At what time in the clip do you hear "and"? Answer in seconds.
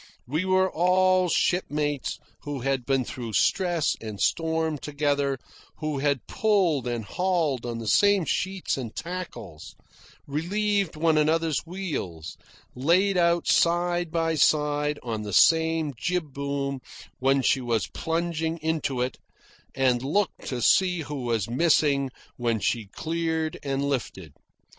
4.01-4.19, 6.87-7.05, 8.77-8.95, 19.75-20.01, 23.61-23.87